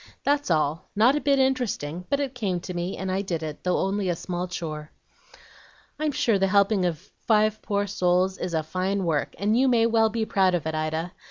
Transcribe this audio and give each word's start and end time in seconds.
That's 0.23 0.49
all, 0.49 0.89
not 0.95 1.15
a 1.15 1.21
bit 1.21 1.37
interesting, 1.37 2.05
but 2.09 2.19
it 2.19 2.33
came 2.33 2.59
to 2.61 2.73
me, 2.73 2.97
and 2.97 3.11
I 3.11 3.21
did 3.21 3.43
it, 3.43 3.63
though 3.63 3.77
only 3.77 4.09
a 4.09 4.15
small 4.15 4.47
chore." 4.47 4.89
"I'm 5.99 6.11
sure 6.11 6.39
the 6.39 6.47
helping 6.47 6.85
of 6.85 7.11
five 7.27 7.61
poor 7.61 7.85
souls 7.85 8.39
is 8.39 8.55
a 8.55 8.63
fine 8.63 9.03
work, 9.05 9.35
and 9.37 9.55
you 9.55 9.67
may 9.67 9.85
well 9.85 10.09
be 10.09 10.25
proud 10.25 10.55
of 10.55 10.65
it, 10.65 10.73
Ida. 10.73 11.11